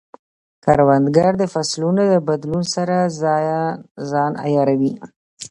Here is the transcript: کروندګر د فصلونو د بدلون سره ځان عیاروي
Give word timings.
کروندګر 0.63 1.31
د 1.37 1.43
فصلونو 1.53 2.01
د 2.13 2.15
بدلون 2.27 2.63
سره 2.75 2.95
ځان 4.11 4.31
عیاروي 4.45 4.93